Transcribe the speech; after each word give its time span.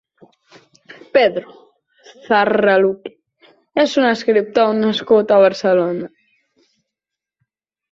Pedro 1.17 1.51
Zarraluki 2.29 3.13
és 3.85 3.95
un 4.03 4.09
escriptor 4.13 4.73
nascut 4.81 5.37
a 5.37 5.41
Barcelona. 5.47 6.11